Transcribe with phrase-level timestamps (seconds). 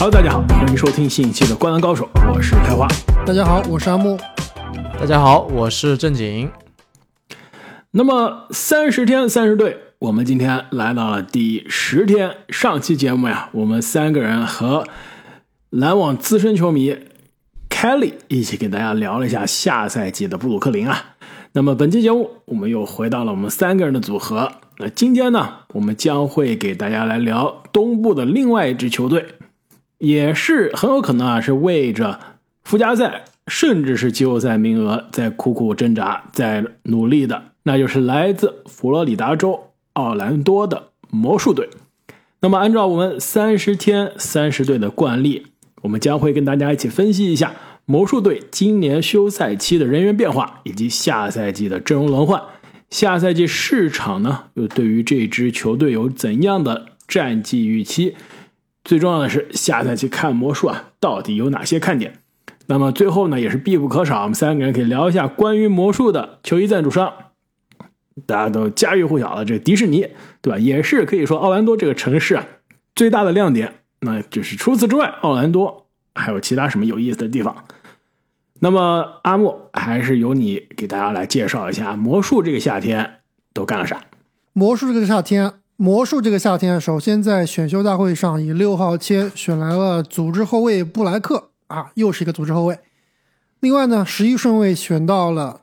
[0.00, 2.86] Hello，大家好，欢迎收听新一期的《灌篮高手》，我是开花。
[3.26, 4.16] 大家好，我是阿木。
[4.96, 6.48] 大家好，我是正经。
[7.90, 12.30] 那么三十天三十队，我们今天来到了第十天。
[12.48, 14.86] 上期节目呀，我们三个人和
[15.70, 16.96] 篮网资深球迷
[17.68, 21.16] Kelly 一起给大家聊了一下下赛季的布鲁克林啊。
[21.54, 24.52] 那么本期节目，我们又回到了我们三个人的组合。
[24.78, 29.26] 那今天呢，我们将会给大家来聊东部的另外一支球队，
[29.98, 32.18] 也是很有可能啊，是为着
[32.64, 41.68] 附加赛甚至是季后赛名额在苦苦挣扎、在努力的，那就是来自佛罗里达州奥兰多的魔术队。
[42.40, 45.46] 那么，按照我们三十天三十队的惯例，
[45.82, 47.52] 我们将会跟大家一起分析一下。
[47.84, 52.42] 魔术队今年休赛期的人员变化，以及下赛季的阵容轮换，
[52.90, 58.14] 下赛季市场呢又对于这支球队有怎样的战绩预期？
[58.88, 62.20] 最重要的是，下赛季看魔术啊，到底有哪些看点？
[62.68, 67.12] 那么最后呢，也是必不可少，我们三个人可以聊一下关于魔术的球衣赞助商，
[68.24, 70.08] 大家都家喻户晓的这个迪士尼，
[70.40, 70.58] 对吧？
[70.58, 72.46] 也是可以说奥兰多这个城市啊
[72.96, 73.74] 最大的亮点。
[74.00, 77.66] 那就是除此之外，奥兰多还有其他什么有意思的地方？
[78.60, 83.18] 那么阿木还是由你给大家来介绍一下魔术这个夏天
[83.52, 84.00] 都干了啥？
[84.54, 92.80] 魔术这个夏天，魔术这个夏天，首先在选秀大会上以六号签选来了组织后卫布莱克啊，又是一个组织后卫。
[93.60, 95.60] 另外呢，十一顺位选到了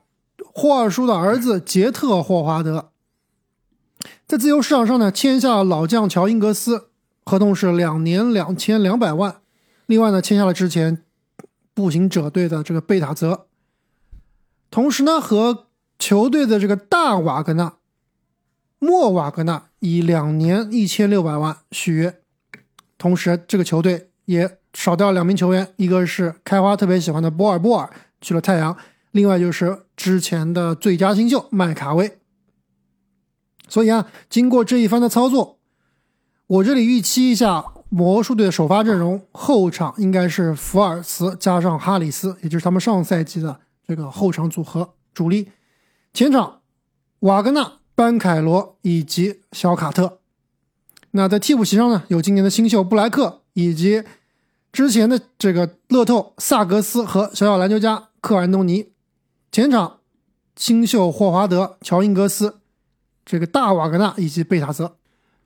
[0.54, 2.92] 霍尔舒的儿子杰特霍华德。
[4.26, 6.88] 在自由市场上呢，签下老将乔英格斯，
[7.26, 9.42] 合同是两年两千两百万。
[9.86, 11.02] 另外呢，签下了之前。
[11.74, 13.48] 步行者队的这个贝塔泽，
[14.72, 15.66] 同时呢，和
[16.00, 17.74] 球队的这个大瓦格纳、
[18.80, 22.20] 莫瓦格纳以两年一千六百万续约。
[22.98, 27.90] 同时，这个球队也少掉两名球员，一个是开花特别喜欢的波尔波尔
[28.22, 28.76] 去了太阳，
[29.12, 32.20] 另外就是之前的最佳新秀麦卡威。
[33.68, 35.60] 所以啊，经过这一番的操作，
[36.48, 37.66] 我这里预期一下。
[37.88, 43.58] 魔术队的首发阵容后场应该是福尔茨加上哈里斯，也就是他们上赛季的
[43.88, 45.50] 这个后场组合主力。
[46.12, 46.62] 前场
[47.20, 50.20] 瓦格纳、班凯罗以及小卡特。
[51.12, 54.04] 那在替补席上呢，有今年的新秀布莱克，以及
[54.72, 58.90] 之前的这个乐透萨格斯和小小篮球家克安东尼。
[59.52, 59.98] 前场
[60.56, 62.60] 新秀霍华德、乔英格斯，
[63.26, 64.98] 这个大瓦格纳以及贝塔泽。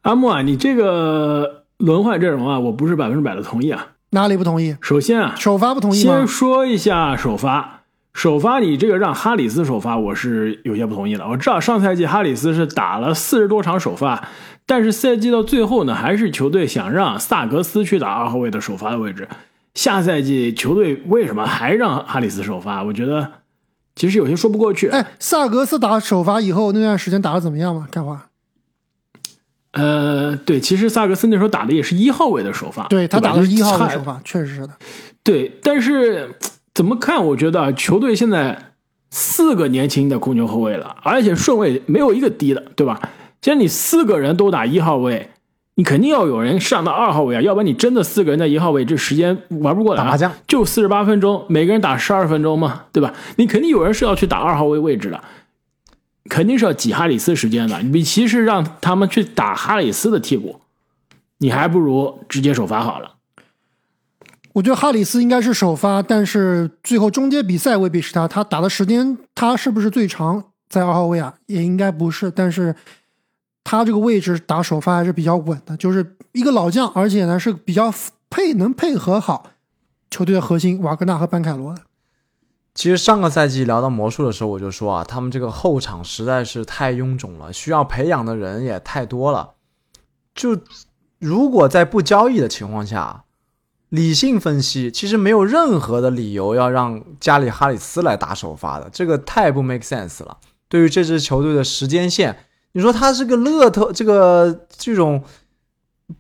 [0.02, 1.59] 阿木啊，你这个。
[1.80, 3.94] 轮换阵容啊，我不是百分之百的同意啊。
[4.09, 4.76] 哪里不同意？
[4.82, 7.78] 首先啊，首发不同意先说一下首发，
[8.14, 11.28] 首发你这个让哈里斯首发，我是有些不同意的。
[11.28, 14.28] 我知道上赛季哈里斯是打了四十多场首发，
[14.66, 19.28] 但是赛季到最后呢，还是球队想让萨格斯去打二号位的首发的位置。
[19.75, 22.84] 下赛季球队为什么还让哈里斯首发？
[22.84, 23.31] 我觉得
[23.96, 24.90] 其实有些说不过去。
[24.90, 27.88] 哎，萨格斯打首发以后那段时间打的怎么样嘛？
[27.91, 28.26] 开花。
[29.72, 34.74] 呃，对，其实萨格斯那时候打的也是一号位的首发，对他打的是一号位首发，确实是的。
[35.24, 36.36] 对，但是
[36.79, 37.25] 怎么看？
[37.25, 38.72] 我觉得球队现在
[39.12, 43.01] 四个年轻的控球后卫了，而且顺位没有一个低的，对吧？
[43.41, 45.29] 既然你四个人都打一号位，
[45.75, 50.01] 你肯定要有人上到二号位啊，要不然你真的四个人在一号位，这时间玩不过来。
[50.01, 53.13] 打麻将就四十八分钟，每个人打十二分钟嘛，对吧？
[53.35, 55.22] 你肯定有人是要去打二号位位置的。
[56.29, 60.61] 肯定是要挤哈里斯时间的，你比其实让他们去打哈里斯的替补，
[61.40, 63.16] 你还不如直接首发好了。
[64.54, 71.36] 我觉得哈里斯应该是首发，但是最后终结比赛未必是他，他打的时间他是不是最长在二号位啊？
[71.46, 72.76] 也应该不是，但是
[73.64, 77.94] 他这个位置打首发还是比较稳的，就是一个老将，而且呢是比较
[78.30, 79.52] 配能配合好
[80.09, 81.76] 球队的核心瓦格纳和班凯罗。
[82.74, 89.52] 其实上个赛季聊到魔术的时候，我就说啊，他们这个后场实在是太臃肿了，需要培养的人也太多了。
[90.34, 90.58] 就
[91.20, 93.26] 如果在不交易的情况下，
[93.90, 100.38] 理性分析，其实没有任何的理由要让加里哈里斯来打首发的，这个太不 make sense 了。
[100.68, 102.38] 对于这支球队的时间线，
[102.74, 105.24] 你说他是个乐透，这个这种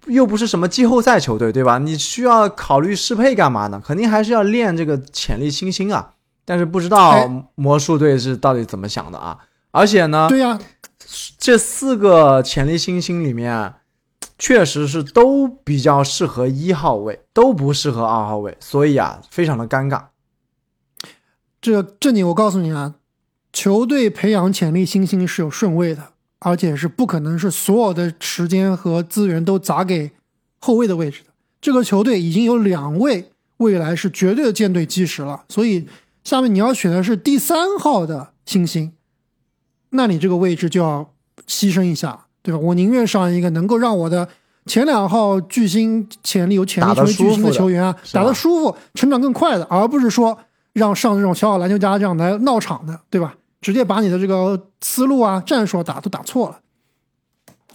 [0.07, 1.77] 又不是什么季后赛球队，对吧？
[1.77, 3.81] 你需要考虑适配干嘛呢？
[3.85, 6.13] 肯定还是要练这个潜力新星啊。
[6.45, 9.37] 但是不知道魔术队是到底怎么想的啊？
[9.69, 10.59] 而且呢，对呀，
[11.37, 13.75] 这四个潜力新星里面，
[14.39, 20.05] 确实是都比较适合一号位，都不适合二号位，所以啊，非常的尴尬。
[21.61, 22.95] 这这里我告诉你啊，
[23.51, 30.11] 球队培养潜力新星是有顺位的，而且是不可能是所有的时间和资源都砸给
[30.59, 31.31] 后卫的位置的。
[31.59, 35.85] 这个球队已经有两位未来是绝对的舰队基石了，所以
[36.23, 38.93] 下面你要选的是第三号的新星，
[39.89, 41.13] 那你这个位置就要
[41.45, 42.59] 牺牲一下，对吧？
[42.59, 44.27] 我宁愿上一个能够让我的
[44.65, 50.37] 前两号巨星潜力有潜力成为巨星的球员啊，打得舒服、成长更快的，而不是说
[50.73, 53.35] 让上这种小小篮球家这样来闹场的，对吧？
[53.61, 56.59] 直接把你的这个思路啊、战术打都打错了。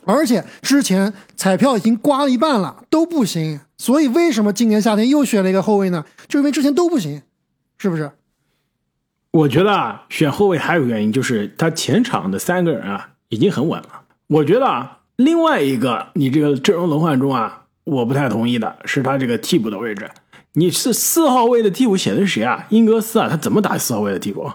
[0.06, 3.61] 而且之前彩票已经刮了一半了，都不行。
[3.76, 6.05] 所以为什么今年夏天又选了一个后卫呢？
[6.28, 7.22] 就因为之前都不行，
[7.76, 8.11] 是不是？
[9.31, 14.03] 我觉得啊，选后卫还有原因，就是他前场的三个人啊已经很稳了。
[14.26, 20.11] 我觉得啊，另外一个你这个阵容轮换中啊，我不太同意的是他这个替补的位置。
[20.55, 22.67] 你是四号位的替补写的是谁啊？
[22.71, 24.50] 英格斯啊，他怎么打四号位的替补？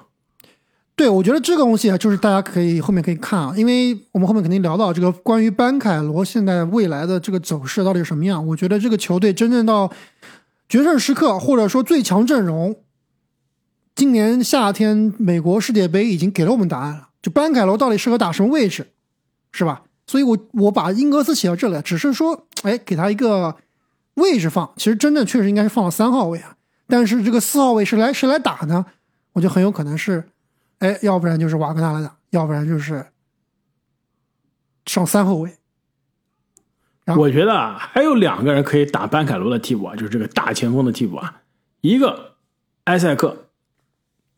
[0.96, 8.46] 对，我觉得这个东西啊，就是大家可以后面可以看啊，因为我们后面肯定聊到这个关于班凯罗现在未来的这个走势到底是什么样。
[8.48, 9.92] 我觉得这个球队真正到
[10.68, 12.76] 决胜时刻，或者说最强阵容，
[13.96, 17.10] 今年夏天美国世界杯已经给了我们答案了。
[17.22, 18.88] 就班凯罗到底适合打什么位置，
[19.52, 19.84] 是吧？
[20.08, 23.56] 所以我我把英格斯写到这里，只是说，哎，给他一个
[24.16, 24.72] 位置放。
[24.76, 26.56] 其实真正确实应该是放到三号位啊，
[26.88, 28.86] 但是这个四号位是来谁来打呢？
[29.34, 30.30] 我觉得很有可能是。
[30.80, 33.06] 哎，要不然就是瓦格纳来打，要不然就是
[34.86, 35.58] 上三后卫。
[37.18, 41.42] 我觉得啊，还有两个人可以打班凯罗的替补啊，就是这个大前锋的替补啊。
[41.82, 42.36] 一个
[42.86, 43.50] 埃塞克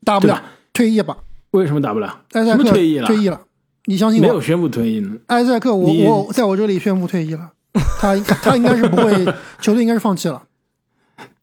[0.04, 0.42] 打不了，
[0.74, 1.18] 退役吧？
[1.52, 2.24] 为什么打不了？
[2.32, 3.40] 埃塞克退役了，退役了。
[3.86, 4.28] 你相信我？
[4.28, 5.12] 没有宣布退役呢。
[5.28, 5.94] 埃塞克，我
[6.26, 7.52] 我在我这里宣布退役了。
[8.00, 9.26] 他他应该是不会，
[9.62, 10.44] 球队应该是放弃了。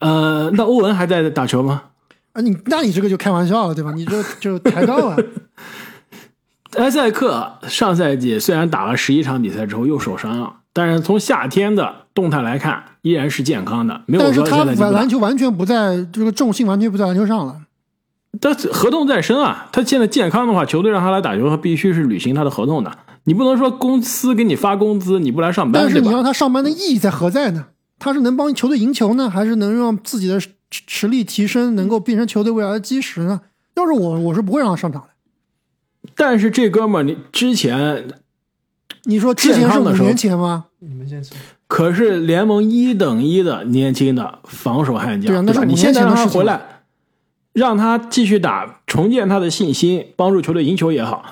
[0.01, 1.83] 呃，那欧文还在打球吗？
[2.33, 3.93] 啊你那你这个就开玩笑了，对吧？
[3.93, 5.17] 你这就 抬杠了。
[6.77, 17.57] 埃塞克上赛季虽然打了十一场比赛之后又受伤了，但是从夏天的动态来看依然是健康的，没有说现在篮球完全不在这个重心完全不在篮球上了。
[18.41, 22.91] 他合同在身啊，他现在健康的话，球队让他来打球，他必须是履行他的合同的。
[23.25, 27.67] 你不能说公司给你发工资你不来上班，但是你让他上班的意义在何在呢？
[27.99, 30.41] 他是能帮球队赢球呢，还是能让自己的？
[30.71, 33.41] 实力提升能够变成球队未来的基石呢？
[33.75, 35.09] 要是我，我是不会让他上场的。
[36.15, 38.07] 但是这哥们儿，你之前
[39.05, 40.67] 你说之前是五年前吗？
[40.81, 41.25] 你们先
[41.67, 45.65] 可是联盟一等一的年轻的防守悍将，对吧？
[45.65, 46.78] 你现在让他回来，
[47.53, 51.25] 让他继续打，重建他的信心，帮助球队赢球也好，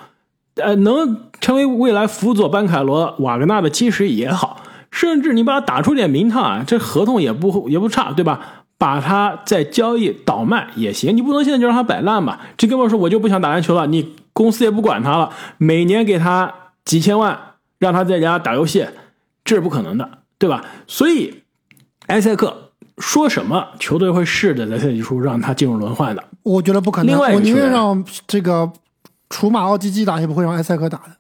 [0.57, 8.65] 呃，能成为未来辅佐班凯罗、瓦格纳的基石也好，甚至你把他打出点名堂啊，这合同也不也不差，对吧？
[8.79, 12.41] 把他在交易倒卖也行，你不能现在就让他摆烂吧？
[12.59, 16.53] 这哥们说，我就不想打篮球了，你公司也不管他了，每年给他
[16.85, 17.39] 几千万，
[17.79, 18.87] 让他在家打游戏，
[19.45, 20.63] 这是不可能的，对吧？
[20.87, 21.45] 所以，
[22.09, 22.66] 埃塞克
[22.99, 26.25] 说什么球队会试着在赛季初让他进入轮换的？
[26.43, 27.15] 我觉得不可能。
[27.15, 28.73] 另外，我宁愿让这个
[29.29, 31.17] 楚马奥基基打，也不会让埃塞克打的。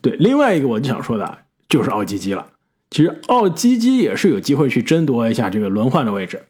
[0.00, 1.38] 对，另外一个我就想说的
[1.68, 2.46] 就是奥基基了。
[2.90, 6.44] 其实奥基基也是有机会去争夺一下这个轮换的位置。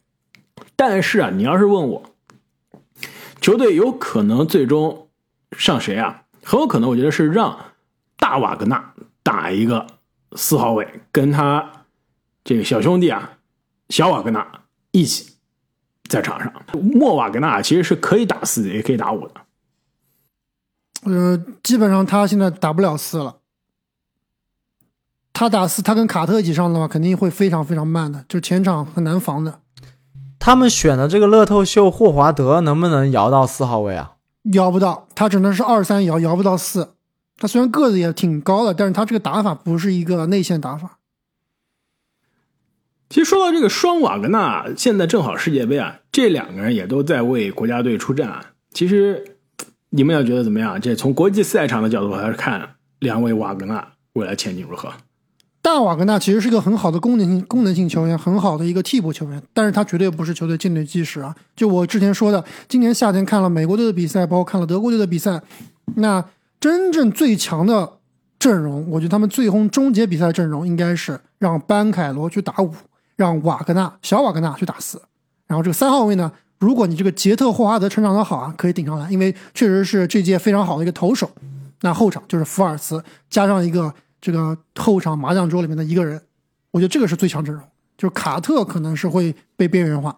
[0.74, 2.02] 但是啊，你要是问我，
[3.40, 5.08] 球队有可能最终
[5.56, 6.24] 上谁啊？
[6.42, 7.56] 很有可能，我觉得是让
[8.16, 9.86] 大瓦格纳打一个
[10.34, 11.84] 四号位，跟他
[12.42, 13.34] 这个小兄弟啊，
[13.92, 14.46] 小瓦格纳
[14.92, 15.34] 一起
[16.08, 16.50] 在场上。
[16.94, 19.34] 莫瓦格纳其实是可以打四，也可以打五的。
[21.02, 23.36] 呃，基本上他现在打不了四了。
[25.34, 29.60] 他打四，他跟卡特一起上的话，肯定会非常非常慢的，就前场很难防的。
[30.38, 34.14] 他们选的这个乐透秀霍华德能不能摇到四号位啊？
[34.54, 36.94] 摇不到，他只能是二三摇，摇不到四。
[37.36, 40.98] 他虽然个子也挺高的，但是他这个打法不是一个内线打法。
[43.12, 48.42] 其实说到这个双瓦格纳，现在正好世界杯啊，这两个人也都在为国家队出战啊。
[48.72, 49.36] 其实
[49.90, 50.80] 你们要觉得怎么样？
[50.80, 54.94] 这从国际赛场的角度来看，两位瓦格纳未来前景如何？
[55.60, 61.36] 大瓦格纳其实是个很好的功能性功能性球员，很好的一个替补球员，但是他绝对不是球队舰队基石啊！
[61.54, 65.38] 就我之前说的，今年夏天看了美国队的比赛，包括看了德国队的比赛，
[65.96, 66.24] 那
[66.58, 67.98] 真正最强的
[68.38, 72.72] 阵容，我觉得他们最终终结比赛阵容应该是让班凯罗去打五，
[73.16, 75.00] 让瓦格纳小瓦格纳去打四，
[75.46, 81.30] 然后这个三号位呢，如果你这个杰特霍华德成长的好啊，可以顶上来，因为确实是这届非常好的一个投手，
[81.80, 83.92] 那后场就是福尔茨加上一个。
[84.24, 86.22] 这个后场麻将桌里面的一个人，
[86.70, 87.60] 我觉得这个是最强阵容。
[87.98, 90.16] 就是卡特可能是会被边缘化，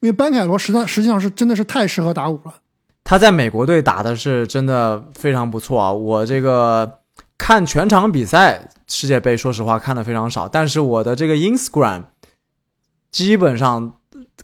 [0.00, 2.56] 因为班凯罗实在实际上是真的是太适合打五了。
[3.02, 5.90] 他在美国队打的是真的非常不错啊！
[5.90, 6.98] 我这个
[7.38, 12.02] 看全场比赛世界杯，说实话看的非常少，但是我的这个 Instagram
[13.10, 13.94] 基本上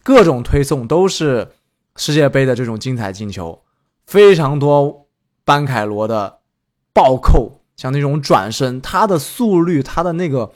[0.03, 1.49] 各种推送都是
[1.95, 3.63] 世界杯的这种精彩进球，
[4.05, 5.07] 非常多
[5.43, 6.39] 班凯罗的
[6.93, 10.51] 暴扣，像那种转身，他的速率，他的那个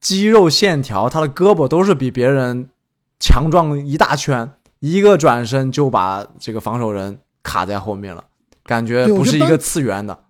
[0.00, 2.70] 肌肉线条，他的胳膊都是比别人
[3.18, 8.24] 强壮一大圈，一个转身就把这个防守人卡在后面了，
[8.64, 10.24] 感觉不是一个次元的。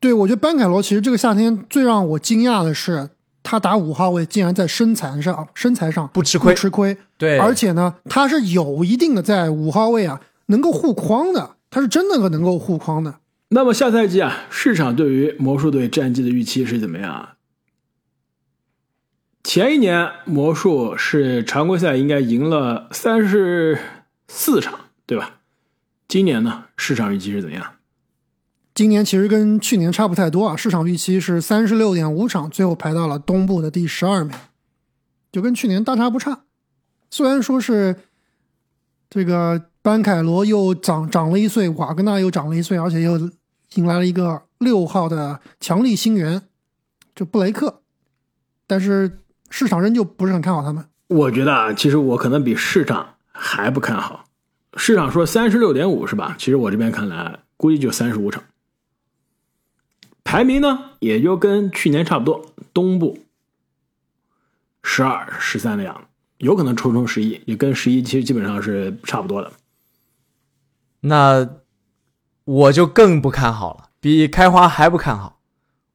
[0.00, 3.10] 对，我觉得班凯罗其实这个夏天最让我惊讶的是，
[3.44, 13.20] 他打五号位竟然在身材上身材上不吃亏不吃亏，对，而且呢，他是有一定的在五号位啊能够护框的，他是真的能够护框的。
[13.50, 17.34] 那么下赛季啊，市场对于魔术队战绩的预期是怎么样啊？
[19.44, 23.78] 前一年魔术是常规赛应该赢了三十
[24.26, 25.34] 四场，对吧？
[26.08, 27.73] 今年呢，市场预期是怎样？
[28.74, 34.34] 今年其实跟去年差不太多啊，市场预期是三十六点五场，最后排到了东部的第十二名，
[35.30, 36.40] 就跟去年大差不差。
[37.08, 37.94] 虽然说是
[39.08, 43.30] 这个班凯罗又长长了一岁，瓦格纳又长了一岁，而且又
[43.74, 46.42] 迎来了一个六号的强力新援，
[47.14, 47.82] 就布雷克，
[48.66, 50.84] 但是市场仍旧不是很看好他们。
[51.06, 54.24] 我觉得啊，其实我可能比市场还不看好。
[54.76, 56.34] 市场说三十六点五是吧？
[56.36, 58.42] 其实我这边看来，估计就三十五场。
[60.24, 63.20] 排名呢，也就跟去年差不多，东部
[64.82, 66.06] 十二、十三的样子，
[66.38, 69.52] 有可能冲冲十一，也跟十一其实基本上是差不多的。
[71.00, 71.48] 那
[72.44, 75.40] 我就更不看好了，比开花还不看好。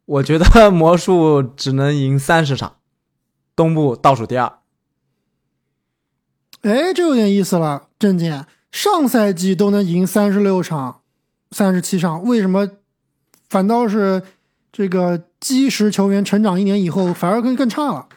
[0.06, 2.78] 我觉得 魔术只能赢三十场，
[3.56, 4.60] 东部倒数第二。
[6.62, 11.02] 哎，这有点意思了，郑健，上赛季都能赢三十六场、
[11.52, 12.68] 三十七场，为什么
[13.50, 14.22] 反倒是
[14.72, 18.08] 这个基石球员成长一年以后反而更更差了？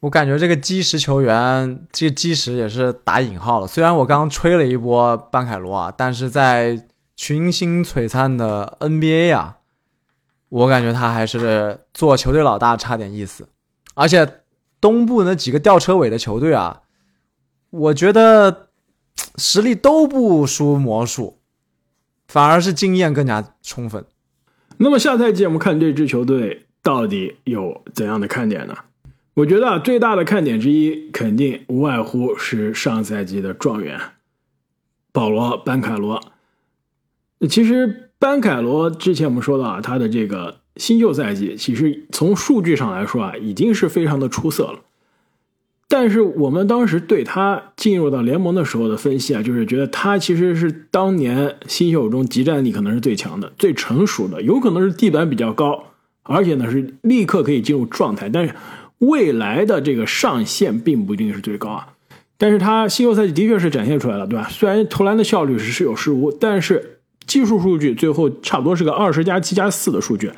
[0.00, 3.66] 我感觉这个基石球员，这个基石也是打引号了。
[3.66, 6.86] 虽然我刚刚吹了一波班凯罗啊，但是在
[7.16, 9.58] 群星璀璨的 NBA 啊，
[10.48, 13.48] 我感觉他还是做球队老大差点意思。
[13.94, 14.40] 而且
[14.80, 16.80] 东部那几个吊车尾的球队啊，
[17.68, 18.68] 我觉得
[19.36, 21.40] 实力都不输魔术，
[22.26, 24.02] 反而是经验更加充分。
[24.82, 28.74] 那么下赛季我们看这支球队到底有怎样的看点呢？
[29.34, 34.00] 我觉得啊，最大的看点之一肯定无外乎是上赛季的状元
[35.12, 36.18] 保罗·班凯罗。
[37.46, 44.80] 其实班凯罗之前我们说到啊，他的这个新旧赛季其实从数据上来说啊，已经是非常的出色了。
[45.92, 55.86] 但是我们当时对他进入到联盟的时候的分析啊，就是觉得他其实是当年新秀中集战力可能是最强的、最成熟的，有可能是地板比较高，
[56.22, 58.28] 而且呢是立刻可以进入状态。
[58.28, 58.54] 但是
[58.98, 61.88] 未来的这个上限并不一定是最高啊。
[62.38, 64.46] 但是他新秀赛季的确是展现出来了，对吧？
[64.48, 70.30] 虽然投篮的效率是是有失误，但是技术数据最后差不多是个二十加七加四的数据。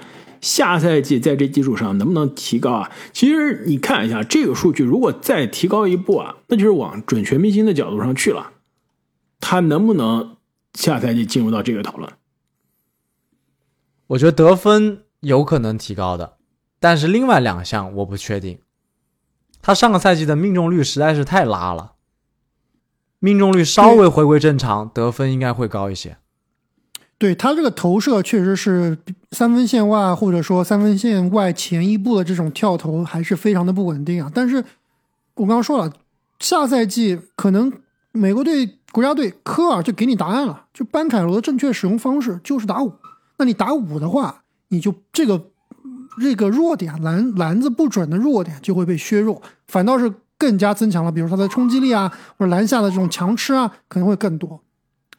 [0.43, 2.93] 下赛季在这基础上能不能提高啊？
[3.15, 8.51] 其实你看一下这个数据，如果再提高一步啊，那就是往准全明星的角度上去了。
[9.41, 10.37] 他能不能
[10.75, 12.13] 下赛季进入到这个讨论？
[14.09, 16.37] 我觉得得分有可能提高的，
[16.79, 18.59] 但是另外两项我不确定。
[19.63, 21.93] 他上个赛季的命中率实在是太拉了，
[23.21, 26.19] 命中率稍微回归正常，得分应该会高一些。
[27.23, 28.99] 对他这个投射确实是
[29.31, 34.29] 三分线外或者说三分线外前一步的这种跳投还是非常的不稳定啊。
[34.35, 34.57] 但是
[35.35, 35.93] 我刚刚说了，
[36.41, 37.73] 下赛季可能
[38.11, 42.93] 美国队国家队科尔就给你答案了，就班凯罗的正确使用方式就是打五。
[43.37, 45.41] 那你打五的话，你就这个
[46.21, 51.13] 这个弱点篮篮子不准的弱点就会被削弱，反倒是更加增强了。
[51.13, 54.61] 比如他的冲击力啊，或者篮下的这种强吃啊，可能会更多。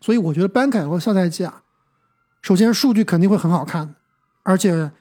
[0.01, 1.61] 所以我觉得班凯罗下赛季啊。
[2.43, 3.95] 首先，数据肯定会很好看，
[4.43, 4.91] 而且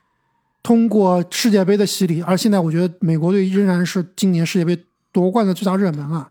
[0.63, 6.31] 通过世界杯的洗礼，而现在我觉得美国队仍然是今年世界杯夺冠的最大热门啊！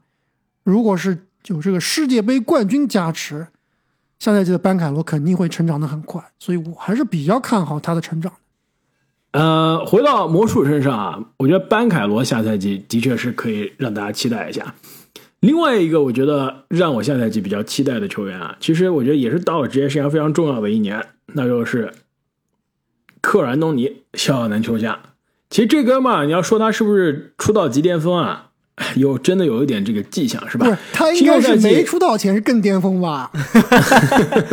[0.64, 3.48] 如果是有这个世界杯冠军加持，
[4.20, 8.32] 下赛季的班凯罗肯定会成长的很快，所以我还是比较看好他的成长。
[9.34, 14.76] 呃，回到魔术身上啊，我觉得班凯罗下赛季的确是可以让大家期待一下。
[15.42, 21.92] 另外一个，我觉得让我下赛季比较期待的球员啊，其实我觉得也是到了职业生涯非常重要的一年，那就是
[23.22, 25.00] 科尔安东尼小小篮球家。
[25.50, 28.48] 其实这哥们儿，你要说他是不是出道即巅峰啊？
[28.96, 30.66] 有真的有一点这个迹象，是吧？
[30.66, 33.32] 不是，他应该是没出道前是更巅峰吧？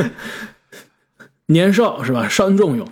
[1.46, 2.28] 年少是吧？
[2.28, 2.86] 伤重用。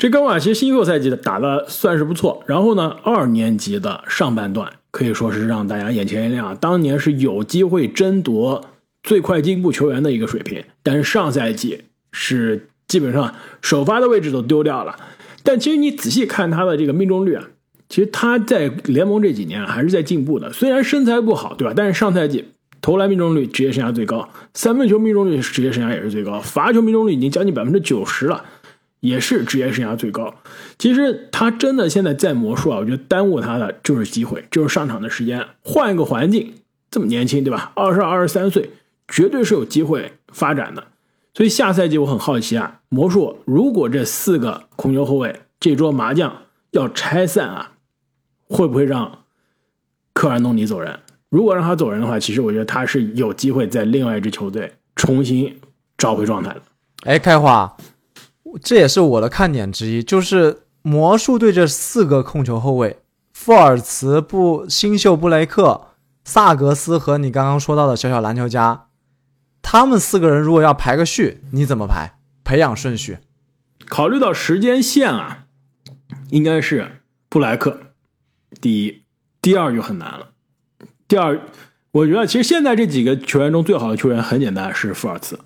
[0.00, 8.64] 这冈瓦奇新秀赛季的打的算是不错，然后呢，二年级的上半段可以说是让大家眼前一亮，当年是有机会争夺
[9.02, 14.96] 最快进步球员的一个水平，但是上赛季是基本上首发的位置都丢掉了。
[15.42, 17.44] 但其实你仔细看他的这个命中率啊，
[17.90, 21.74] 其实他在联盟这几年还是在进步的，虽然身材不好，对吧？
[21.76, 22.46] 但是上赛季
[22.80, 28.42] 投篮命中率职业生涯最高，三分球命中率职业生涯也是最高，罚球命中率已经将近百分之九十了。
[29.00, 30.34] 也是职业生涯最高。
[30.78, 36.54] 其实他真的现在在魔术啊，我觉得耽误他的就是机会，就是上场的时间，换一个环境，
[36.90, 37.72] 这么年轻，对吧？
[37.74, 38.70] 二十二、二十三岁，
[39.08, 40.84] 绝对是有机会发展的。
[41.32, 46.42] 所以下赛季我很好奇啊，魔术如果这四个控球后卫这桌麻将
[46.72, 47.72] 要拆散啊，
[48.48, 49.20] 会不会让
[50.12, 50.98] 科尔东尼走人？
[51.28, 55.60] 如果让他走人的话，其实我觉得他是有机会在另外一支球队重新
[55.96, 56.62] 找回状态的。
[57.04, 57.76] 哎，开花。
[58.58, 62.98] 这也是我的看点之一，就是魔术队这四个控球后卫，
[63.32, 65.88] 富尔茨、布新秀布雷克、
[66.24, 68.86] 萨格斯和你刚刚说到的小小篮球家，
[69.62, 72.18] 他们四个人如果要排个序，你怎么排？
[72.42, 73.18] 培养顺序？
[73.88, 75.44] 考虑到时间线啊，
[76.30, 77.80] 应该是布莱克
[78.60, 79.02] 第一，
[79.40, 80.30] 第二就很难了。
[81.06, 81.40] 第二，
[81.92, 85.38] 我觉得其实现在这几个球员中最好的球员很简单，是富尔茨。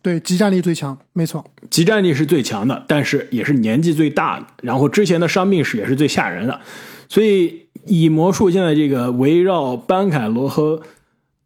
[0.00, 6.60] 对，集战力最强，没错，集战力是最强的，但是也是年纪最大的，然后之前的伤病史也是最吓人的，
[7.08, 10.80] 所以以魔术现在这个围绕班凯罗和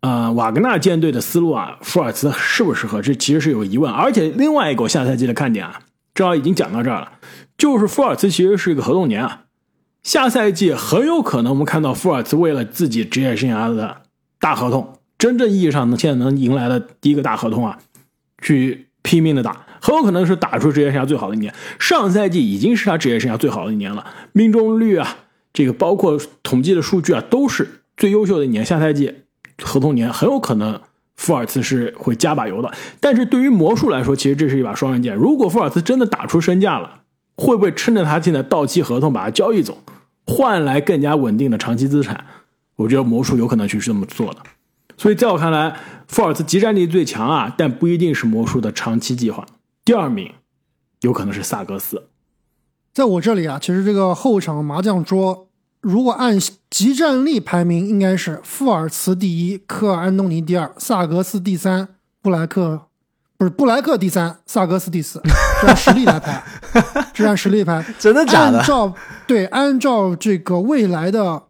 [0.01, 3.91] 呃瓦格纳舰队的思路啊，福尔茨适不适合，这其实是有疑问。
[3.91, 5.81] 而且另外一个下赛季的看点啊，
[6.15, 7.13] 正好已经讲到这儿了，
[7.57, 9.45] 就是福尔茨其实是一个合同年啊，
[10.03, 14.03] 下赛季很有可能我们看到福尔茨为了自己职业生涯的
[14.39, 17.79] 大合同，真正意义上能现在能迎来的第一个大合同啊。
[18.43, 21.55] 去拼命的打，很有可能是打出职业生涯最好的一年。
[21.79, 25.17] 上赛季已经是他职业生涯最好的一年了，命中率啊，
[25.55, 28.63] 这个包括统计的数据啊，都是最优秀的一年。
[28.65, 29.15] 下赛季
[29.63, 30.79] 合同年很有可能
[31.17, 32.71] 福尔茨是会加把油的。
[33.01, 35.15] 但是对于魔术来说，其实这是一把双刃剑。
[35.15, 37.01] 如果福尔茨真的打出身价了，
[37.37, 39.79] 会不会趁着他现在到期合同把他交易走，
[40.27, 42.25] 换来更加稳定的长期资产？
[42.77, 44.41] 我觉得魔术有可能去这么做的。
[45.03, 49.45] 所以在我看来，富尔茨集战力最强啊，但不一定是魔术的长期计划。
[49.85, 50.33] 第二名
[51.01, 52.07] 有可能是萨格斯。
[52.95, 55.49] 在我这里啊，其实这个后场麻将桌，
[55.81, 56.39] 如果按
[56.71, 61.89] 集战力排名，应该是富尔茨第一，科尔安东尼第二，萨格斯第三，
[62.23, 62.83] 布莱克
[63.37, 65.21] 不是布莱克第三，萨格斯第四，
[65.61, 66.45] 是按实力来排，
[67.13, 67.85] 是按实力排。
[67.99, 68.59] 真的假的？
[68.59, 68.95] 按照
[69.27, 71.43] 对，按照这个未来的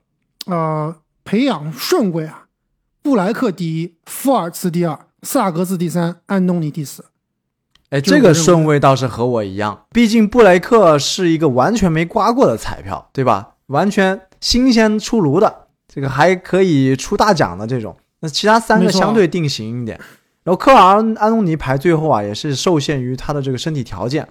[0.47, 2.42] 呃培养顺位啊。
[3.03, 7.05] 布莱克第一，福尔茨第二，萨格斯第三，安东尼第四。
[7.91, 9.87] 哎，这个顺位倒是和我一样。
[9.91, 13.55] 毕竟布雷克是一个完全没刮过的彩票，对吧？
[13.67, 17.97] 完全新鲜出炉的，这个还可以出大奖的这种。
[18.21, 19.99] 那其他三个相对定型一点。
[20.45, 24.27] 然后科尔安东尼排最后啊，也是受限于他的这个身体条件，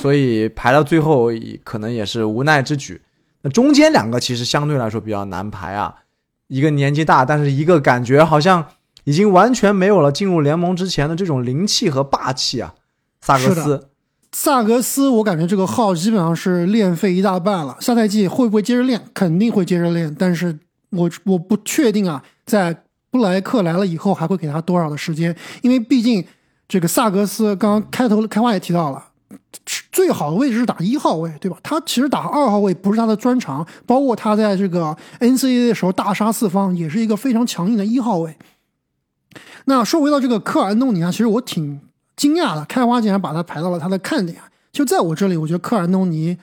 [0.00, 1.30] 所以排到最后
[1.62, 3.00] 可能也是无奈之举。
[3.42, 5.94] 那中间两个其实相对来说比较难排啊。
[6.48, 8.66] 一个年纪大，但是一个感觉好像
[9.04, 12.74] 已经完全没有了进入联盟之前的这种灵气和霸气啊！
[13.20, 13.88] 萨格斯，
[14.32, 17.76] 萨格斯，我感觉这个号基本上是练废一大半了。
[17.80, 19.02] 下赛季会不会接着练？
[19.12, 20.58] 肯定会接着练，但是
[20.90, 25.34] 我我不确定啊，在布莱克来了以后还会给他多少的时间？
[25.62, 26.24] 因为毕竟
[26.68, 29.05] 这个萨格斯刚开头开话也提到了。
[29.90, 31.56] 最好的位置是打一号位，对吧？
[31.62, 38.36] 他其实打二号位不是他的专长，包括他在这个 NCAA 的时候大杀四方，也是一个非常强硬的一号位。
[39.64, 41.80] 那说回到这个科尔安东尼啊，其实我挺
[42.14, 44.38] 惊讶的，开花竟然把他排到了他的看点。
[44.70, 46.36] 就在我这里，我觉得科尔安东尼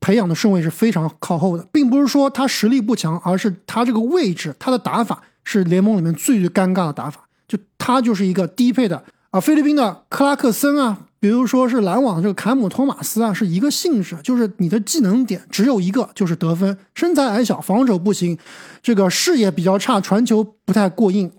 [0.00, 10.98] 培养的顺位是非常靠后的，并不是说他实力不强，而是他这个位置，他的打法是联盟里面最最尴尬的打法，就他就是一个低配的啊，菲律宾的克拉克森啊。
[11.20, 16.78] 比如说是篮网这个坎姆托马斯啊，是一个性质，就是你的技能点只有一个，就是得分。
[16.94, 18.38] 身材矮小，防守不行，
[18.80, 21.30] 这个视野比较差，传球不太过硬，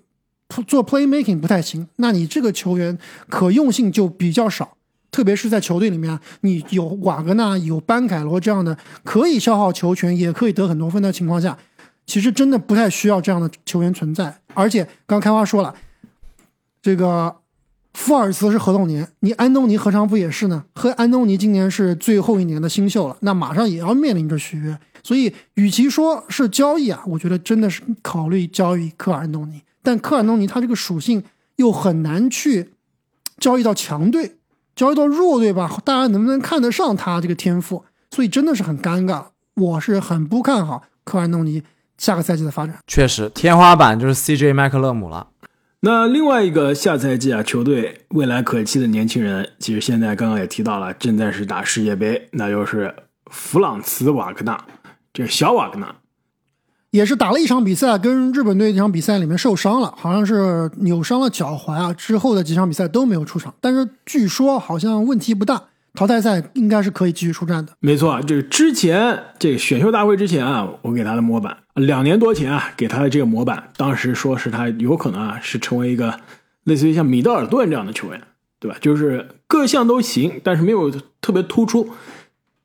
[0.67, 1.87] 做 playmaking 不太行。
[1.95, 2.97] 那你这个球员
[3.29, 4.75] 可用性就比较少，
[5.11, 11.57] 特别是在球队里面，你有瓦格纳、有班凯罗这样的可以消耗球权，也可以得很多分的情况下，
[12.05, 14.41] 其实真的不太需要这样的球员存在。
[14.53, 15.73] 而且刚开花说了，
[16.81, 17.37] 这个。
[17.93, 20.63] 福尔茨是合同年，你安东尼何尝不也是呢？
[20.75, 29.61] 和安东尼今年是最后一年的新秀了，那马上也要面临着续约，所以与其说是交易啊，我觉得真的是考虑交易科尔安东尼。
[29.81, 31.23] 但科尔安东尼他这个属性
[31.57, 32.69] 又很难去
[33.37, 34.37] 交易到强队，
[34.75, 37.83] 交易到弱队吧，大家能不能看得上他这个天赋？
[38.11, 39.25] 所以真的是很尴尬。
[39.55, 41.61] 我是很不看好科尔安东尼
[41.97, 42.77] 下个赛季的发展。
[42.87, 45.27] 确实，天花板就是 CJ 麦克勒姆了。
[45.81, 52.93] 那另外一个下赛季啊，球队未来可期的年轻人，其实现在刚刚也提到了，正在是打世界杯，那就是
[53.27, 54.61] 弗朗茨瓦格纳，
[55.13, 55.95] 这小瓦格纳。
[56.91, 61.93] 也是打了一场比赛，跟日本队这场比赛里面受伤了，好像是扭伤了脚踝啊。
[61.93, 67.73] 之后的几场比赛都没有出场，但是据说好像问题不大，淘汰赛应该是可以继续出战的。
[67.79, 76.19] 没错，这个之前这个选秀大会之前啊，我给他的模板，两年多前啊给他的这个模板，当时说是他有可能啊是成为一个
[76.63, 78.21] 类似于像米德尔顿这样的球员，
[78.59, 78.77] 对吧？
[78.79, 81.89] 就是各项都行，但是没有特别突出。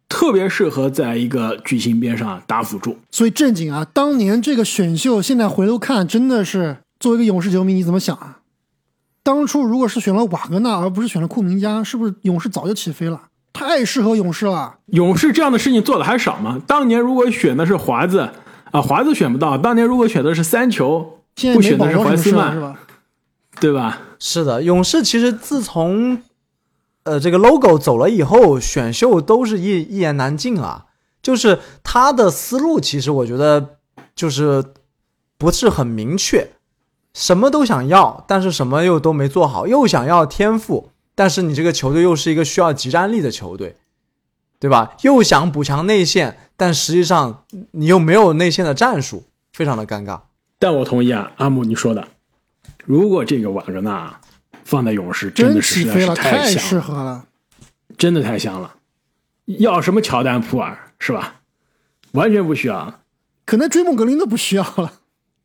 [0.07, 8.39] 特别适合在一个巨星边上打辅助，所以正经啊，当年这个选秀，现在回头看，真的是作为一个勇士球迷，你怎么想啊？
[9.25, 13.21] 当初如果是选了瓦格纳，而不是选了库明加，是不是勇士早就起飞了？
[13.53, 14.77] 太适合勇士了。
[14.87, 16.61] 勇士这样的事情做的还少吗？
[16.65, 18.31] 当年如果选的是华子
[18.71, 21.19] 啊，华子选不到；当年如果选的是三球，
[21.55, 22.79] 不选的是怀斯曼，是吧？
[23.59, 23.99] 对吧？
[24.21, 26.23] 是的，勇士其实自从。
[27.05, 30.87] 呃，这个 logo 走了以后，选秀都是一一言难尽啊。
[31.21, 33.77] 就是他的思路，其实我觉得
[34.17, 34.65] 就是
[35.37, 36.53] 不是很明确，
[37.15, 43.77] 什么都想要，但是什么又都没做好，又想要天赋，但是你这个球队又是一个需要集战力的球队，
[44.59, 44.97] 对吧？
[45.01, 49.25] 又想补强内线，但实际上你又没有内线的战术，
[49.55, 50.21] 非常的尴尬。
[50.59, 52.07] 但我同意啊，阿木你说的，
[52.85, 54.21] 如果这个瓦格纳。
[54.67, 57.27] 放在勇士真的是太适合了，
[57.99, 58.77] 真的太香了。
[59.45, 61.43] 要什么乔丹、普尔是吧？
[62.13, 63.01] 完全不需要，
[63.45, 64.91] 可能追梦格林都不需要了。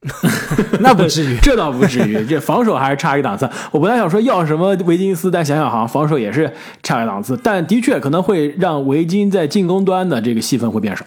[0.79, 2.25] 那不至于，这倒不至于。
[2.25, 3.49] 这防守还是差一档次。
[3.71, 7.37] 我本来想说要什么维金斯，但想想好像防守也是差一档次。
[7.43, 11.05] 但的确可能会让维金在进攻端的这个戏份会变少。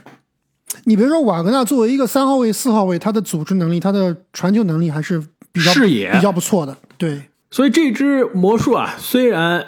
[0.84, 6.76] 你别说瓦格纳作为一个三号位、四号位，他的组织能力、他的传球能力还是比较视野比较不错的。
[6.98, 7.22] 对。
[7.50, 9.64] 所以这支魔术啊，虽然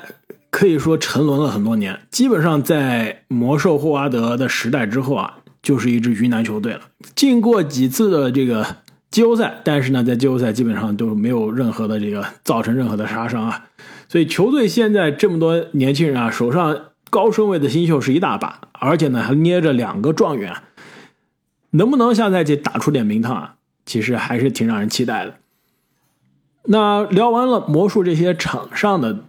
[0.50, 6.80] 可以说沉沦了很多年，基本上在魔兽霍华德的时代之后啊，就是一支鱼腩球队了。
[7.14, 8.66] 进过几次的这个
[9.14, 13.66] 季后赛，但是呢，在季后赛基本上都没有任何的这个造成任何的杀伤啊。
[14.08, 16.76] 所以球队现在这么多年轻人啊，手上
[17.10, 20.52] 高顺位的新秀是一大把，而且呢还捏着两个状元，
[21.70, 23.54] 能不能下赛季打出点名堂啊？
[23.86, 25.36] 其实还是挺让人期待的。
[26.64, 29.20] 那聊完了魔术这些场上的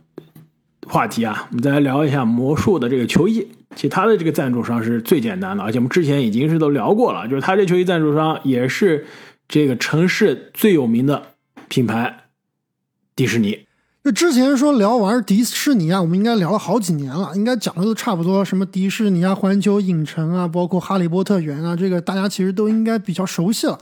[0.88, 3.48] 话题啊，我们再来聊一下魔术的这个球衣。
[3.76, 9.06] 其实它的这个赞助商是最简单的，而且我们之前已经是都聊过了，就是他这球衣赞助商也是
[9.48, 11.36] 这个城市最有名的
[11.68, 12.26] 品牌——
[13.16, 13.66] 迪士尼。
[14.04, 23.80] 就之前说聊完迪士尼啊，我们应该聊了好几年了，应该讲的都差不多，什么迪士尼啊、环球影城啊，包括哈利波特园啊，这个大家其实都应该比较熟悉了。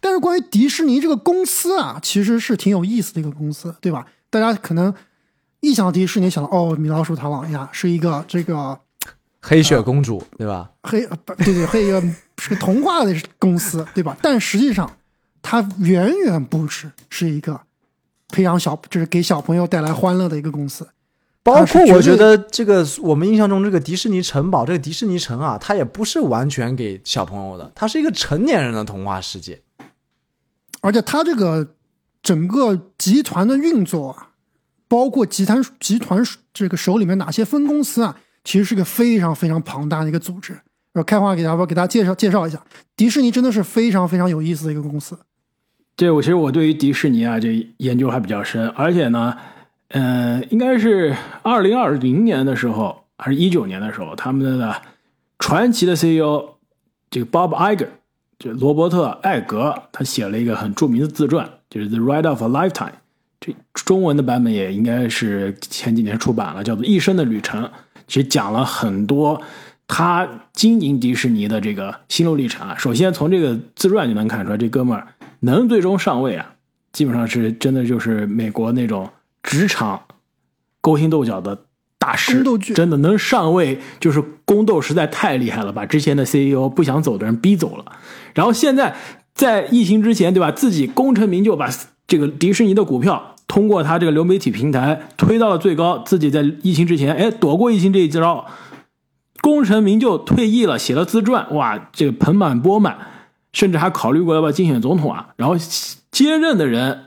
[0.00, 4.06] 但是关于迪士尼这个公司啊，其实是挺有意思的一个公司，对吧？
[4.30, 4.94] 大家可能
[5.58, 8.78] 一想到迪士尼，想到哦，米老鼠唐老鸭是一个这个
[9.40, 10.70] 黑雪公主，对吧？
[10.84, 11.04] 黑
[11.38, 12.00] 对对，黑一个
[12.38, 14.16] 是个童话的公司，对吧？
[14.22, 14.88] 但实际上
[15.44, 17.60] 它远远不止是一个。
[18.30, 20.88] 培养小就是给小朋友带来欢乐的一个公司，
[21.44, 29.62] 包括我觉得这个我们印象中这个迪士尼城堡，这个迪士尼城啊，它也不是完全给小朋友的，它是一个成年人的童话世界。
[30.80, 31.74] 而且它这个
[32.24, 34.30] 整个集团的运作啊，
[34.88, 36.20] 包括集团集团
[36.52, 40.58] 这个手里面哪些分公司啊，其实是个非常非常庞大的一个组织。
[40.94, 42.60] 我开话给大家给大家介绍介绍一下，
[42.96, 45.16] 迪士尼真的是非常非常有意思的一个公司。
[45.96, 49.36] 这我其实我对于迪士尼啊，这研究还比较深，而且呢，
[49.90, 54.82] 嗯，应该是二零二零年的时候，还是一九年的时候，他们的
[55.38, 56.56] 传奇的 CEO
[57.08, 57.86] 这个 Bob Iger，
[58.40, 62.70] 就罗伯特艾格，他写了一个很著名的自传，就是《The Ride of a Lifetime》，
[63.40, 67.62] 这中文的版本也应该是前几年出版了，叫做《一生的旅程》，
[68.08, 69.40] 其实讲了很多
[69.86, 72.74] 他经营迪士尼的这个心路历程啊。
[72.76, 75.06] 首先从这个自传就能看出来，这哥们儿。
[75.44, 76.54] 能最终上位啊，
[76.92, 79.10] 基本上是真的就是美国那种
[79.42, 80.02] 职场
[80.80, 81.66] 勾心斗角的
[81.98, 87.84] 大师，真的能上位就是宫斗实在太厉害了，把之前的 CEO 不想走的人逼走了。
[88.34, 88.94] 然后现在
[89.34, 90.50] 在疫情之前，对吧？
[90.50, 91.68] 自己功成名就，把
[92.06, 95.98] 这个迪士尼的股票通过他这个流媒体平台推到了最高。
[95.98, 98.46] 自己在疫情之前，哎，躲过疫情这一招，
[99.40, 102.98] 功成名就，退役了，写了自传，哇，这个盆满钵满。
[103.54, 105.28] 甚至还考虑过要不要竞选总统啊？
[105.36, 105.56] 然后
[106.10, 107.06] 接任的人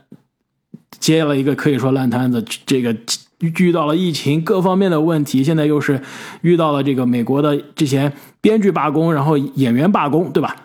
[0.98, 2.96] 接了一个可以说烂摊子，这个
[3.38, 6.02] 遇到了疫情各方面的问题，现在又是
[6.40, 10.56] 遇到了这个美国的之前编剧罢工，然后演员罢工，对吧？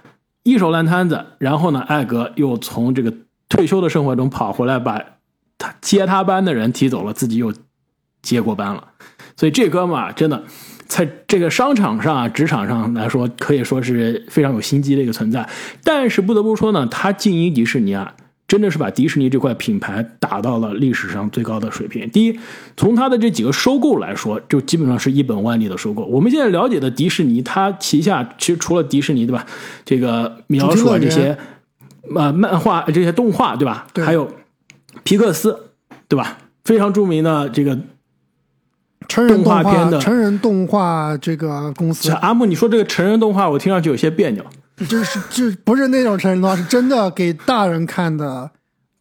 [0.41, 3.13] 一手烂摊子，然后呢，艾格又从这个
[3.47, 4.99] 退休的生活中跑回来，把
[5.57, 7.53] 他接他班的人踢走了，自己又
[8.21, 8.89] 接过班了。
[9.37, 10.43] 所以这哥们儿真的
[10.93, 15.49] 在这个商场上啊，职场上来说，可以说是非常有心机的一个存在。
[15.83, 18.13] 但是不得不说呢，他经营迪士尼啊。
[18.45, 22.07] 真的是把迪士尼这块品牌打到了历史上最高的水平。
[22.11, 22.39] 第一，
[22.77, 26.03] 从他的这几个收购来说，就基本上是一本万利的收购。
[26.03, 29.43] 我们现在了解的迪士尼，它旗下其实除了迪士尼，对吧？
[29.85, 31.35] 这个米老鼠啊这些，
[32.15, 33.87] 呃，漫画这些动画，对吧？
[33.95, 34.29] 还有
[35.03, 35.71] 皮克斯，
[36.07, 36.37] 对吧？
[36.63, 37.79] 非常著名的这个
[39.07, 42.11] 成人动画片的成人动画这个公司。
[42.13, 44.45] 阿木，你说这个成人动画，我听上去有些别扭。
[44.87, 48.49] 就是就不是那种成人动画，是真的给大人看的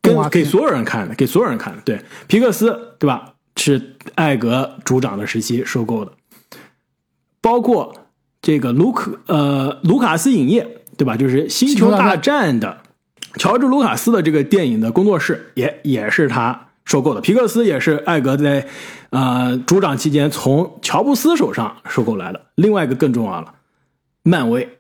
[0.03, 1.81] 动画给所有人看的，给所有人看的。
[1.85, 3.31] 对，皮克斯对吧？
[3.55, 6.13] 是艾格主掌的时期收购的，
[7.43, 7.95] 包括
[8.41, 11.17] 这个卢克呃卢卡斯影业对吧？
[11.19, 12.79] 就是《星球大战》的
[13.37, 17.21] 乔治卢卡斯的这个电影的工作室也也是他收购的。
[17.21, 18.67] 皮克斯也是艾格在
[19.11, 22.47] 呃主掌期间从乔布斯手上收购来的。
[22.55, 23.55] 另外一个更重要了，
[24.23, 24.79] 漫威。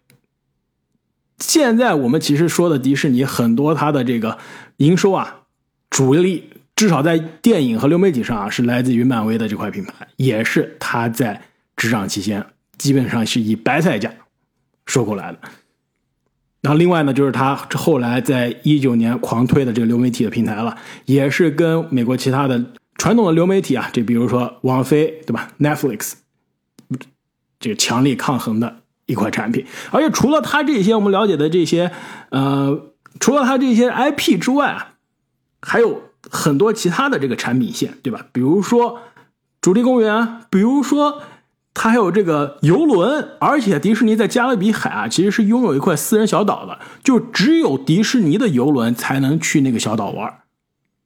[1.39, 4.39] 现在我们其实说的迪士尼很多，它的这个
[4.77, 5.41] 营收啊，
[5.91, 11.43] 主力至少在电影和流媒体上啊，是来自于漫威的这块品牌，也是他在
[11.77, 12.47] 执掌期间
[12.79, 14.13] 基本上是以白菜价
[14.87, 15.39] 收购来的。
[16.63, 22.65] 然后另外呢，就是他后来在一九年狂推的这个流媒体的平台了，也是跟美国其他的
[22.97, 26.13] 传统的流媒体啊，这比如说网飞对吧，Netflix，
[27.61, 28.79] 这个强力抗衡的。
[29.07, 31.91] 一款产品，而且除了他这些我们了解的这些，
[32.31, 34.95] 呃，除了它这些 IP 之外啊，
[35.61, 38.25] 还有很多其他的这个产品线，对吧？
[38.33, 39.01] 比如说
[39.61, 41.21] 主题公园，比如说
[41.75, 50.41] 它还有这个游轮，而且迪士尼在加勒比海啊，其实是拥有一块私人小岛的，就只有迪士尼的游轮才能去那个小岛玩。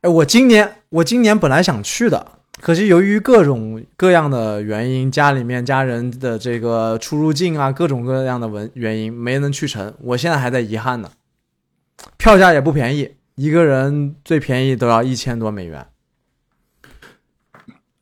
[0.02, 2.32] 哎，我今年我今年本来想去的。
[2.60, 9.94] 可惜由于各种各样的原因，家里面家人的这个出入境啊，各种各样的文原因没能去成。
[10.00, 11.10] 我现在还在遗憾呢。
[12.16, 15.86] 票价也不便宜，一个人最便宜都要一千多美元。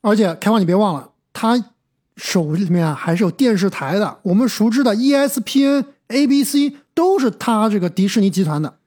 [0.01, 1.74] 而且开放你别忘了，他
[2.15, 4.19] 手里面还是有电视台的。
[4.23, 8.77] 我们熟知的 ESPN、ABC 都是他这个迪士尼集团的。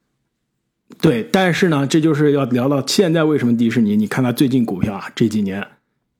[1.01, 3.97] 对，但是呢，这就是要聊到现在为什么迪士尼？
[3.97, 5.67] 你看它最近股票啊，这几年，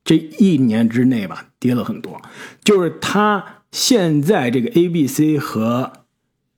[0.03, 2.21] 这一年之内吧，跌了很多。
[2.63, 5.91] 就是它现在这个 ABC 和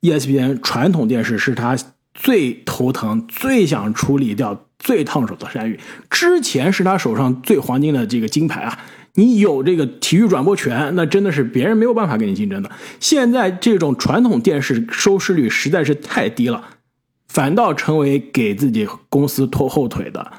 [0.02, 1.78] ESPN 传统电视是它
[2.14, 5.80] 最头疼、最想处理掉、最烫手的山芋。
[6.10, 8.78] 之前是他手上最黄金的这个金牌啊，
[9.16, 12.72] 你有这个体育转播权，那真的是别人没有办法跟你竞争的。
[13.00, 16.64] 现在这种传统电视收视率实在是太低了。
[17.28, 20.30] 反倒成为给自己公司拖后腿的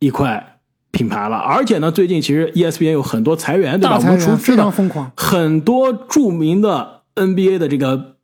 [0.00, 0.58] 一块
[0.90, 3.96] 品牌了，而且呢，最近其实 ESPN 有很多裁员，对吧？
[3.96, 8.16] 我们出非常疯狂，很多著名的 NBA 的这个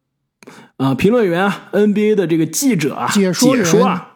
[0.79, 4.12] 呃评论员啊，NBA 的这个记者啊，解说啊，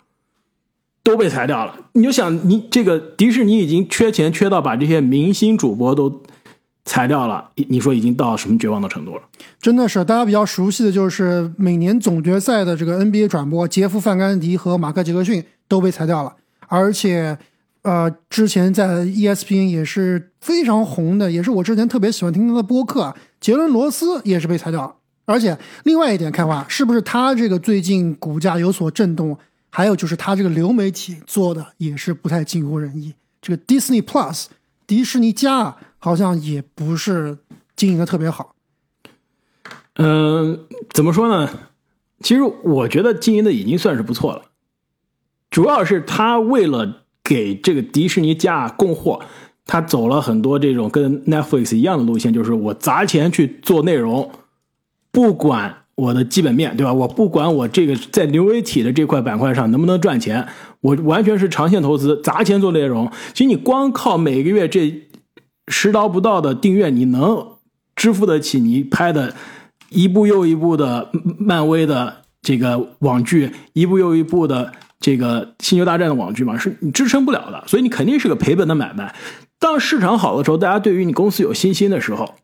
[1.06, 1.74] 都被裁掉了。
[1.92, 6.22] 你就想，你这个迪士尼已经缺钱缺到把这些明星主播都。
[6.88, 9.22] 裁掉了，你说已经到什么绝望的程度了？
[9.60, 16.36] 真的是，大家比较熟悉的就是每年总决赛的这个 NBA 转播，杰夫·范甘迪和马克·杰克逊都被裁掉了。
[16.68, 17.36] 而且，
[17.82, 24.94] 呃，之前在 ESPN 也是非常红的，也是我之前特别喜欢听他的播客，杰伦·罗斯也是被裁掉了。
[25.24, 29.36] 而且，另外一点，开花是不是他这个最近股价有所震动？
[29.76, 33.12] 还有就是他这个流媒体做的也是不太尽如人意。
[33.42, 34.46] 这个 Disney Plus，
[34.86, 35.76] 迪士尼加。
[35.98, 37.36] 好像也不是
[37.74, 38.54] 经营的特别好。
[39.94, 41.50] 嗯，怎么说呢？
[42.20, 44.42] 其实我觉得经营的已经算是不错了。
[45.50, 49.20] 主要是他为了给这个迪士尼加供货，
[49.64, 54.30] 他走了很多这种跟 Netflix 一样的路线，就是我砸钱去做内容，
[55.10, 56.92] 不管我的基本面，对吧？
[56.92, 60.46] 我不管我这个在流媒体的这块板块上能不能赚钱，
[60.80, 63.10] 我完全是长线投资，砸钱做内容。
[63.34, 65.02] 其实你光靠每个月这。
[65.68, 67.44] 十刀不到的订阅，你能
[67.96, 69.34] 支付得起你拍的
[69.90, 76.56] 一部又一部的漫威的这个网剧，一部又一部的这个星球大战的网剧吗？
[76.56, 79.12] 是你支撑不了的，所以你肯定是个赔本的买卖。
[79.58, 82.36] 当市场好的时候，大家对于你公司有信心的时候，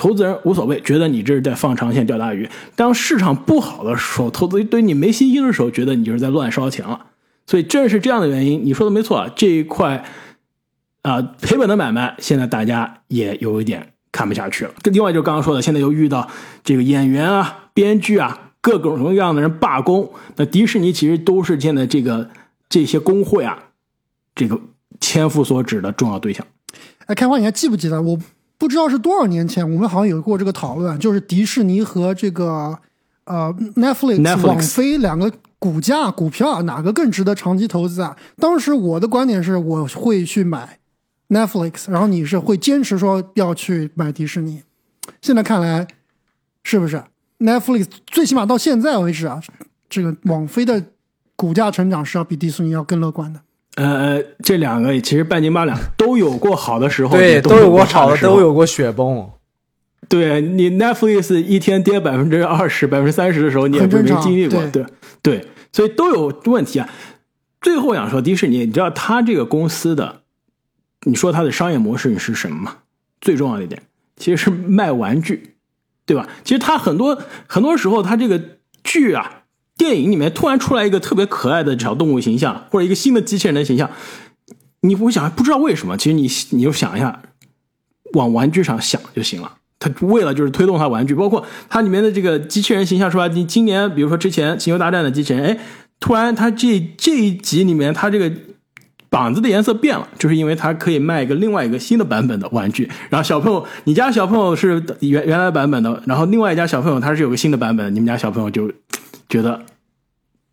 [0.00, 2.48] 投资人无所谓，觉得你这是在放长线钓大鱼。
[2.74, 7.08] 当市场不好的时候，投资对你没信心的时候，觉得你就是在乱烧钱了。
[7.46, 10.02] 所以正是这样的原因，你说的没错，这一块。
[11.02, 14.70] 啊、赔本的买卖，现在大家也有一点看不下去了。
[14.84, 16.28] 另外就刚刚说的，现在又遇到
[16.62, 22.28] 这个演员啊、编剧啊各种各样的人罢工，那迪士尼其实都是现在这个
[22.68, 23.58] 这些工会啊，
[24.34, 24.60] 这个
[25.00, 26.46] 千夫所指的重要对象。
[27.06, 28.02] 哎，开花，你还记不记得？
[28.02, 28.18] 我
[28.60, 32.78] 不知道是多少年前，我们好像有过这个讨论，就是迪士尼和这个
[33.24, 38.14] 呃 Netflix, Netflix 网飞两个股价、股票哪个更值得长期投资啊？
[38.36, 40.78] 当时我的观点是，我会去买
[41.30, 44.62] Netflix，然后你是会坚持说要去买迪士尼。
[45.22, 45.88] 现在看来，
[46.62, 47.02] 是不是
[47.38, 49.42] Netflix 最起码到现在为止啊，
[49.88, 50.84] 这个网飞的
[51.34, 53.40] 股价成长是要比迪士尼要更乐观的。
[53.76, 59.30] 呃，这两个其实半斤八两，都有过好的时候，对，都有过好的，时候，都有过雪崩。
[60.08, 64.86] 对你 Netflix 一天跌百分之二十、百分之三十的时候，你也不是没经历过，对对
[65.22, 66.88] 对，所以都有问题啊。
[67.60, 70.22] 最后想说迪士尼，你知道它这个公司的，
[71.04, 72.78] 你说它的商业模式是什么吗？
[73.20, 73.82] 最重要的一点
[74.16, 75.54] 其实是卖玩具，
[76.06, 76.26] 对吧？
[76.42, 78.40] 其实它很多很多时候，它这个
[78.82, 79.39] 剧啊、
[79.80, 83.88] 电影里面突然出来一个特别可爱的小动物形象，或者一个新的机器人的形象，
[84.82, 87.22] 你不会想不知道为什么，其实你你就想一下，
[88.12, 89.50] 往玩具上想就行了。
[89.78, 93.26] 它为了就是推动它玩具，包括它里面的这个机器人形象，是吧？
[93.28, 95.58] 你今年比如说之前《星球大战》的机器人，哎，
[95.98, 98.30] 突然它这这一集里面它这个
[99.08, 102.86] 膀子的颜色变了，就是因为它可以卖一个另外一个新的版本的玩具。
[103.08, 108.70] 然后小朋友，你家小朋友是原原来版本的，然后另外一家小朋友他是有个新的版本，你们家小朋友就
[109.30, 109.58] 觉得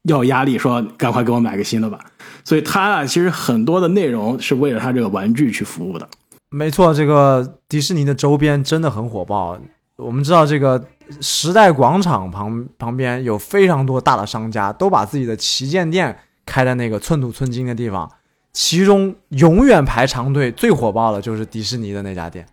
[0.08, 2.00] 要压力，说赶快给我买个新的吧。
[2.43, 6.08] 所以他啊，其实很多的内容是为了他这个玩具去服务的。
[6.50, 9.60] 没错，这个迪士尼的周边真的很火爆。
[9.98, 10.82] 我们知道，这个
[11.20, 18.10] 时代广场旁旁边有非常多大的商家，都把自己的旗舰店开在那个寸土寸金的地方，
[18.54, 22.46] 其中永远排长队，最火爆的就是迪士尼的那家店。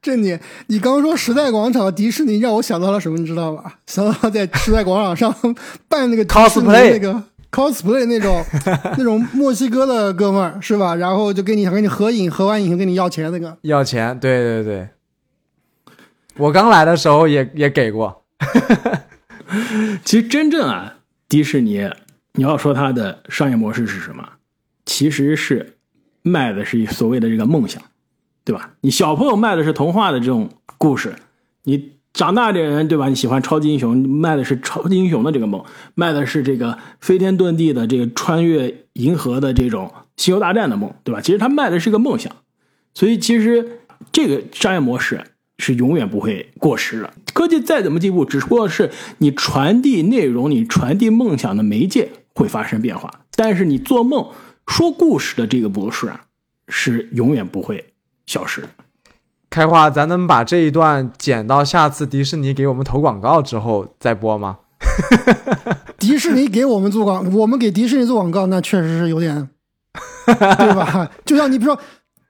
[0.00, 3.78] 正经，你刚刚说时代广场迪士尼，让我想到了什么，你知道吧？
[3.86, 5.56] 想到在时代广场上
[5.88, 8.44] 办那个 Cosplay 那个 cosplay 那种
[8.96, 10.94] 那种墨西哥的哥们儿是吧？
[10.94, 13.56] 然后就跟你想跟你合影，合完影跟你要钱那个。
[13.62, 14.88] 要钱，对对对。
[16.36, 18.24] 我刚来的时候也也给过，
[20.04, 21.90] 其实真正啊，迪士尼，
[22.34, 24.22] 你要说它的商业模式是什么，
[24.86, 25.78] 其实是
[26.22, 27.82] 卖的是所谓的这个梦想，
[28.48, 28.70] 对吧？
[28.80, 31.16] 你小朋友卖的是童话的这种故事，
[31.64, 33.10] 你长大点人，对吧？
[33.10, 35.62] 你喜欢超级英雄，卖的是超级英雄的这个梦，
[35.94, 41.20] 卖的是这个飞天遁地的这个穿越银河的这种星球大战的梦，对吧？
[41.20, 42.34] 其实他卖的是个梦想，
[42.94, 43.80] 所以其实
[44.10, 45.22] 这个商业模式
[45.58, 47.12] 是永远不会过时的。
[47.34, 54.30] 科技再怎么进步，只不过是你传递内容、你传递梦想的媒介会发生变化，但是你做梦、
[54.66, 56.22] 说故事的这个模式啊，
[56.66, 57.92] 是永远不会
[58.28, 58.68] 消失的。
[59.50, 64.58] 开花，咱能把这一段剪到下次迪士尼给我们投广告之后再播吗？
[65.98, 69.48] 迪士尼给我们做广，我们给迪士尼做广告，那确实是有点，
[70.26, 71.10] 对吧？
[71.24, 71.80] 就像你比如说，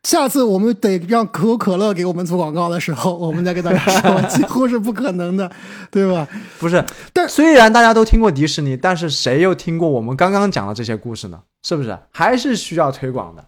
[0.04, 5.50] 下次我们得让可口可乐给我们做广告的时候，我们再跟大家说，几乎是不可能的，
[5.90, 6.26] 对吧？
[6.60, 6.82] 不是，
[7.12, 11.40] 但虽然大家都听过迪士尼，但是谁又听过我们刚刚讲的这些故事呢？
[11.66, 11.98] 是不是？
[12.12, 13.44] 还是需要推广的。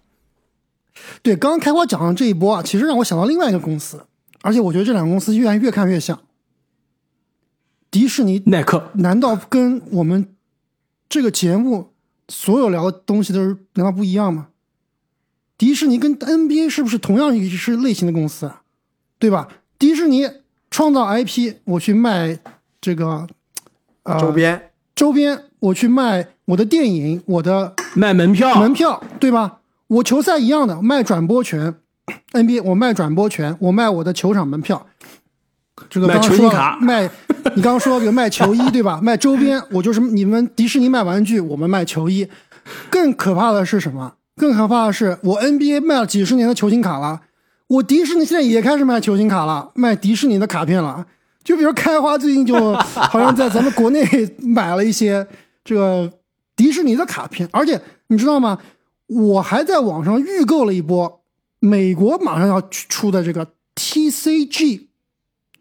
[1.23, 4.05] 对，刚刚开花讲的这一波啊，其实让我想到另外一个公司，
[4.43, 6.19] 而且我觉得这两个公司越来越看越像。
[7.91, 10.29] 迪士尼耐克，难道跟我们
[11.09, 11.93] 这个节目
[12.29, 14.49] 所有聊的东西都是难道不一样吗？
[15.59, 18.63] 迪士尼跟 NBA 是不是同样也是类型的公司啊？
[19.19, 19.49] 对吧？
[19.79, 20.27] 迪士尼
[20.71, 22.39] 创造 IP，我去卖
[22.81, 23.27] 这个
[24.05, 29.60] 呃周边，周边，我去卖我的电影，我的卖门票，门票，对吧？
[29.91, 31.75] 我球赛一样的卖转播权
[32.33, 34.87] ，NBA 我卖转播权，我卖我的球场门票。
[35.89, 37.11] 这个卖刚刚说球星卡卖，
[37.57, 39.01] 你刚刚说比如卖球衣 对吧？
[39.03, 42.29] 卖周边，我就是你们迪士尼卖玩具，我们卖球衣。
[42.89, 44.15] 更可怕的是什么？
[44.37, 47.23] 更可怕的是，我 NBA 卖了几十年的球星卡了，
[47.67, 51.05] 我迪士尼现在也开始卖球星卡了，卖迪士尼的卡片了。
[51.43, 54.07] 就比如开花最近就 好像在咱们国内
[54.39, 55.27] 买了一些
[55.65, 56.09] 这个
[56.55, 58.57] 迪士尼的卡片，而且你知道吗？
[59.11, 61.23] 我还在网上预购了一波
[61.59, 64.87] 美国马上要出的这个 TCG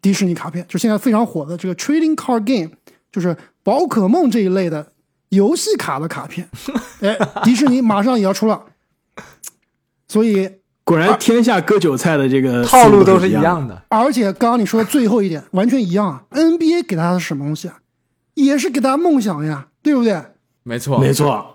[0.00, 2.70] 迪士尼卡片，就现在非常火的这个 Trading Card Game，
[3.10, 4.92] 就是宝可梦这一类的
[5.30, 6.48] 游戏卡的卡片。
[7.02, 8.64] 哎，迪士尼马上也要出了，
[10.06, 10.48] 所以
[10.84, 13.32] 果然天下割韭菜的这个套路都是一。
[13.32, 13.82] 样的。
[13.88, 17.80] 而且刚刚你说的最后一点完全一样啊，NBA 给他的是什么东西啊？
[18.34, 20.22] 也是给他梦想呀，对不对？
[20.62, 21.54] 没错，没错，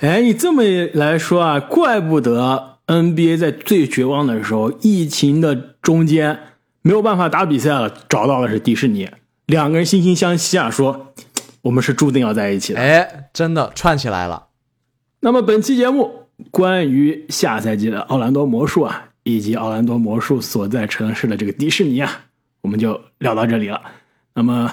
[0.00, 0.62] 哎，你这么
[0.94, 6.38] 来说啊，怪不得 NBA 在最绝望的时候，疫情的中间
[6.82, 9.08] 没有办法打比赛了，找到的是迪士尼，
[9.46, 11.12] 两个人惺惺相惜啊，说
[11.62, 12.80] 我们是注定要在一起的。
[12.80, 14.46] 哎，真的串起来了。
[15.20, 22.22] 那么本期节目关于下赛季的奥兰多魔术啊，以及奥兰多魔术所在城市的这个迪士尼啊，
[22.62, 23.80] 我们就聊到这里了。
[24.34, 24.72] 那么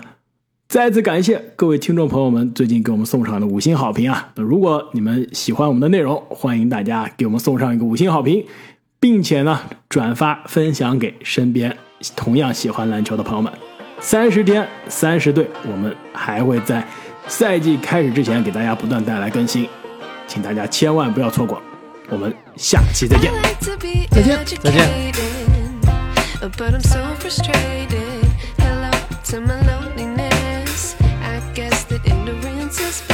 [0.68, 4.28] 再次感谢各位听众朋友们最近给我们送上的五星好评啊！
[4.36, 8.46] 那如果你们喜欢我们的内容，欢迎大家给我们送上一个五星好评，
[9.00, 11.74] 并且呢转发分享给身边
[12.18, 13.50] 同样喜欢篮球的朋友们。
[14.02, 16.86] 三十天三十队，我们还会在
[17.28, 19.70] 赛季开始之前给大家不断带来更新，
[20.28, 21.62] 请大家千万不要错过。
[22.10, 23.32] 我们下期再见。
[24.12, 24.86] 再见再见。
[32.70, 33.07] Just.